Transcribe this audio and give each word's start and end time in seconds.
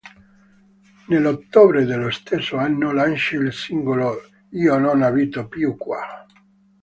Nell'ottobre 1.09 1.85
dello 1.85 2.09
stesso 2.09 2.57
anno 2.57 2.91
lancia 2.91 3.35
il 3.37 3.53
singolo 3.53 4.23
"Io 4.53 4.75
non 4.79 5.03
abito 5.03 5.47
più 5.47 5.77
qua". 5.77 6.25